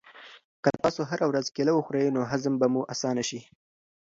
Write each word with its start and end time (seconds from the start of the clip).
که 0.63 0.69
تاسو 0.81 1.01
هره 1.11 1.25
ورځ 1.27 1.45
کیله 1.55 1.71
وخورئ 1.75 2.05
نو 2.15 2.21
هضم 2.31 2.53
به 2.61 2.67
مو 2.73 2.81
اسانه 2.93 3.23
شي. 3.29 3.39